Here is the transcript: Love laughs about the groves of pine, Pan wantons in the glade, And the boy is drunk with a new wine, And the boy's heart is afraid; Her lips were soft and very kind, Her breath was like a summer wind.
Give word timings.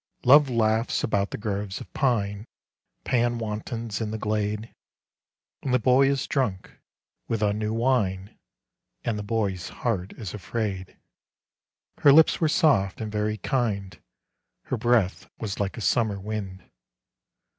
Love 0.23 0.49
laughs 0.49 1.03
about 1.03 1.29
the 1.29 1.37
groves 1.37 1.79
of 1.79 1.93
pine, 1.93 2.43
Pan 3.03 3.37
wantons 3.37 4.01
in 4.01 4.09
the 4.09 4.17
glade, 4.17 4.73
And 5.61 5.75
the 5.75 5.79
boy 5.79 6.09
is 6.09 6.25
drunk 6.25 6.71
with 7.27 7.43
a 7.43 7.53
new 7.53 7.71
wine, 7.71 8.35
And 9.03 9.19
the 9.19 9.21
boy's 9.21 9.69
heart 9.69 10.13
is 10.13 10.33
afraid; 10.33 10.97
Her 11.99 12.11
lips 12.11 12.41
were 12.41 12.49
soft 12.49 12.99
and 12.99 13.11
very 13.11 13.37
kind, 13.37 14.01
Her 14.63 14.77
breath 14.77 15.29
was 15.37 15.59
like 15.59 15.77
a 15.77 15.81
summer 15.81 16.19
wind. 16.19 16.67